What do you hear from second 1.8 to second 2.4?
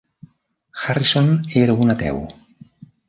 un ateu.